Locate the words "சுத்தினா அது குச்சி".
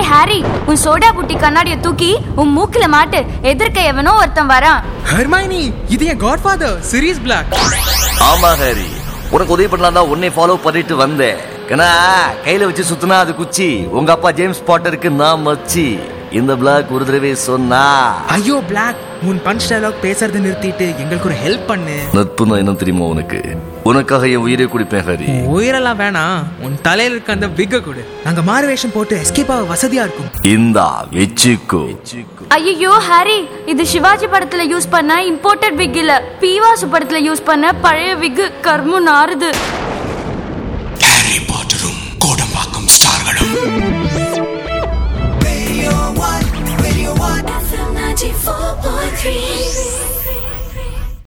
12.84-13.68